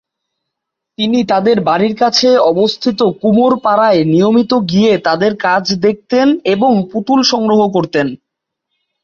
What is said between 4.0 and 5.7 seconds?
নিয়মিত গিয়ে তাদের কাজ